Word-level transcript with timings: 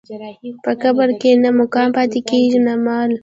په 0.63 0.71
قبر 0.81 1.09
کې 1.21 1.31
نه 1.43 1.49
مقام 1.59 1.89
پاتې 1.97 2.19
کېږي 2.29 2.59
نه 2.67 2.73
مال. 2.85 3.11